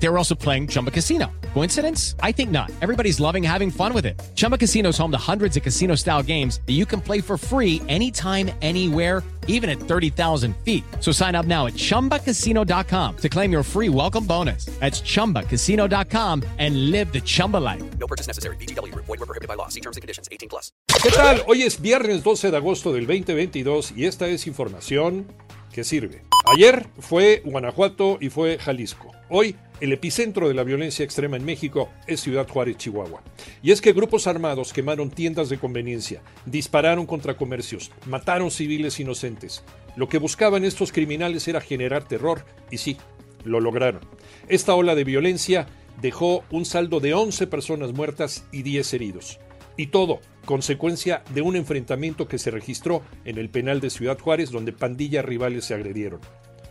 [0.00, 1.26] They were also playing Chumba Casino.
[1.54, 2.14] Coincidence?
[2.22, 2.70] I think not.
[2.80, 4.20] Everybody's loving having fun with it.
[4.36, 7.36] Chumba Casino is home to hundreds of casino style games that you can play for
[7.36, 10.84] free anytime, anywhere, even at 30,000 feet.
[11.00, 14.66] So sign up now at chumbacasino.com to claim your free welcome bonus.
[14.78, 17.82] That's chumbacasino.com and live the Chumba life.
[17.98, 18.56] No purchase necessary.
[18.56, 18.94] BGW.
[18.94, 19.68] Void were prohibited by law.
[19.68, 20.28] See terms and conditions.
[20.30, 20.70] 18 plus.
[21.02, 21.42] ¿Qué tal?
[21.46, 25.26] Hoy es viernes 12 de agosto del 2022 y esta es información
[25.72, 26.22] que sirve.
[26.54, 29.17] Ayer fue Guanajuato y fue Jalisco.
[29.30, 33.22] Hoy el epicentro de la violencia extrema en México es Ciudad Juárez, Chihuahua.
[33.62, 39.62] Y es que grupos armados quemaron tiendas de conveniencia, dispararon contra comercios, mataron civiles inocentes.
[39.96, 42.96] Lo que buscaban estos criminales era generar terror y sí,
[43.44, 44.00] lo lograron.
[44.48, 45.66] Esta ola de violencia
[46.00, 49.40] dejó un saldo de 11 personas muertas y 10 heridos.
[49.76, 54.50] Y todo consecuencia de un enfrentamiento que se registró en el penal de Ciudad Juárez
[54.50, 56.20] donde pandillas rivales se agredieron.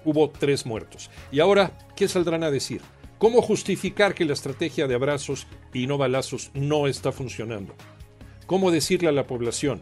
[0.07, 1.11] Hubo tres muertos.
[1.33, 2.79] Y ahora, ¿qué saldrán a decir?
[3.17, 7.75] ¿Cómo justificar que la estrategia de abrazos y no balazos no está funcionando?
[8.45, 9.81] ¿Cómo decirle a la población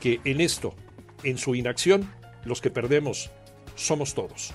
[0.00, 0.74] que en esto,
[1.22, 2.10] en su inacción,
[2.44, 3.30] los que perdemos
[3.74, 4.52] somos todos?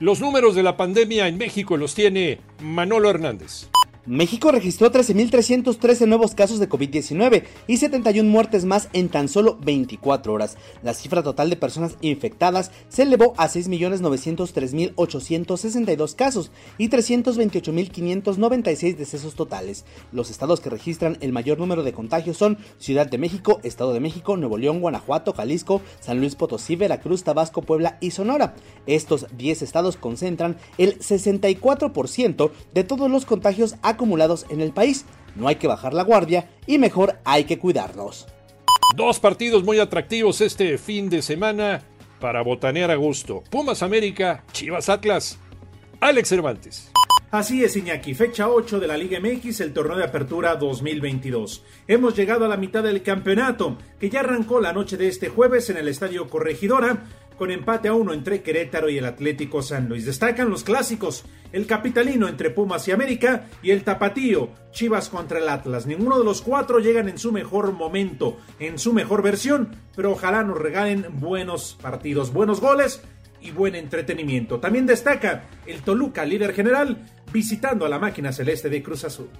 [0.00, 3.68] Los números de la pandemia en México los tiene Manolo Hernández.
[4.04, 10.32] México registró 13.313 nuevos casos de COVID-19 y 71 muertes más en tan solo 24
[10.32, 10.56] horas.
[10.82, 19.84] La cifra total de personas infectadas se elevó a 6.903.862 casos y 328.596 decesos totales.
[20.10, 24.00] Los estados que registran el mayor número de contagios son Ciudad de México, Estado de
[24.00, 28.56] México, Nuevo León, Guanajuato, Jalisco, San Luis Potosí, Veracruz, Tabasco, Puebla y Sonora.
[28.88, 35.04] Estos 10 estados concentran el 64% de todos los contagios acumulados en el país.
[35.34, 38.26] No hay que bajar la guardia y mejor hay que cuidarnos.
[38.94, 41.82] Dos partidos muy atractivos este fin de semana
[42.20, 43.42] para botanear a gusto.
[43.50, 45.38] Pumas América, Chivas Atlas.
[46.00, 46.92] Alex Cervantes.
[47.32, 48.12] Así es, Iñaki.
[48.12, 51.64] Fecha 8 de la Liga MX, el torneo de apertura 2022.
[51.88, 55.70] Hemos llegado a la mitad del campeonato, que ya arrancó la noche de este jueves
[55.70, 57.04] en el Estadio Corregidora,
[57.42, 60.06] con empate a uno entre Querétaro y el Atlético San Luis.
[60.06, 65.48] Destacan los clásicos, el capitalino entre Pumas y América y el tapatío, Chivas contra el
[65.48, 65.84] Atlas.
[65.84, 70.44] Ninguno de los cuatro llegan en su mejor momento, en su mejor versión, pero ojalá
[70.44, 73.02] nos regalen buenos partidos, buenos goles
[73.40, 74.60] y buen entretenimiento.
[74.60, 79.30] También destaca el Toluca, líder general, visitando a la máquina celeste de Cruz Azul.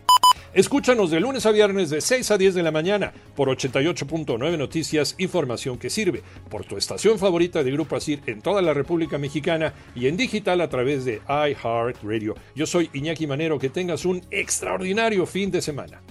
[0.54, 5.14] Escúchanos de lunes a viernes de 6 a 10 de la mañana por 88.9 Noticias,
[5.16, 9.72] información que sirve, por tu estación favorita de Grupo Asir en toda la República Mexicana
[9.94, 12.34] y en digital a través de iHeartRadio.
[12.54, 16.02] Yo soy Iñaki Manero, que tengas un extraordinario fin de semana.